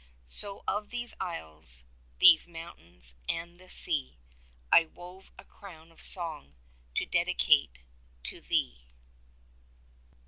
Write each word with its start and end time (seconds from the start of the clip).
So 0.29 0.63
of 0.67 0.89
these 0.89 1.13
isles, 1.19 1.83
these 2.17 2.47
mountains, 2.47 3.13
and 3.29 3.59
this 3.59 3.73
sea, 3.75 4.17
I 4.71 4.85
wove 4.85 5.29
a 5.37 5.43
crown 5.45 5.91
of 5.91 6.01
song 6.01 6.55
to 6.95 7.05
dedicate 7.05 7.77
to 8.23 8.41
thee. 8.41 8.85